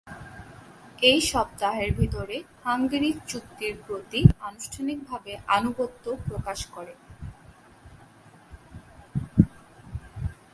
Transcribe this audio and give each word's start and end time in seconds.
এক 1.01 1.19
সপ্তাহের 1.31 1.89
ভেতরে 1.97 2.37
হাঙ্গেরি 2.63 3.11
চুক্তির 3.27 3.73
প্রতি 3.87 4.21
আনুষ্ঠানিকভাবে 4.41 5.31
আনুগত্য 5.47 6.05
প্রকাশ 6.27 6.59
করে। 6.65 6.93